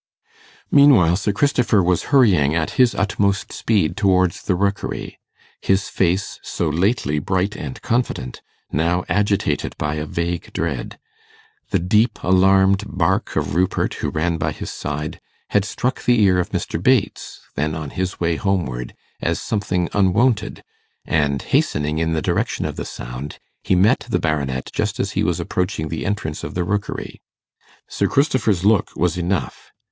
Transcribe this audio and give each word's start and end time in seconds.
Meanwhile 0.71 1.17
Sir 1.17 1.31
Christopher 1.31 1.83
was 1.83 2.05
hurrying 2.09 2.55
at 2.55 2.71
his 2.81 2.95
utmost 2.95 3.53
speed 3.53 3.95
towards 3.95 4.41
the 4.41 4.55
Rookery; 4.55 5.19
his 5.61 5.89
face, 5.89 6.39
so 6.41 6.67
lately 6.69 7.19
bright 7.19 7.55
and 7.55 7.79
confident, 7.83 8.41
now 8.71 9.03
agitated 9.07 9.77
by 9.77 9.93
a 9.97 10.07
vague 10.07 10.51
dread. 10.53 10.97
The 11.69 11.77
deep 11.77 12.17
alarmed 12.23 12.85
bark 12.87 13.35
of 13.35 13.53
Rupert, 13.53 13.93
who 13.93 14.09
ran 14.09 14.39
by 14.39 14.53
his 14.53 14.71
side, 14.71 15.21
had 15.51 15.63
struck 15.65 16.03
the 16.03 16.19
ear 16.23 16.39
of 16.39 16.49
Mr. 16.49 16.81
Bates, 16.81 17.39
then 17.53 17.75
on 17.75 17.91
his 17.91 18.19
way 18.19 18.37
homeward, 18.37 18.95
as 19.21 19.39
something 19.39 19.87
unwonted, 19.93 20.63
and, 21.05 21.43
hastening 21.43 21.99
in 21.99 22.13
the 22.13 22.23
direction 22.23 22.65
of 22.65 22.75
the 22.75 22.85
sound, 22.85 23.37
he 23.61 23.75
met 23.75 24.07
the 24.09 24.17
Baronet 24.19 24.71
just 24.73 24.99
as 24.99 25.11
he 25.11 25.21
was 25.21 25.39
approaching 25.39 25.89
the 25.89 26.07
entrance 26.07 26.43
of 26.43 26.55
the 26.55 26.63
Rookery. 26.63 27.21
Sir 27.87 28.07
Christopher's 28.07 28.65
look 28.65 28.89
was 28.95 29.15
enough. 29.15 29.71